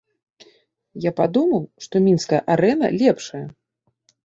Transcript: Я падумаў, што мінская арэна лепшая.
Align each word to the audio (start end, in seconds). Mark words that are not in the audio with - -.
Я 1.03 1.11
падумаў, 1.19 1.61
што 1.87 1.95
мінская 2.07 2.41
арэна 2.57 2.93
лепшая. 2.99 3.45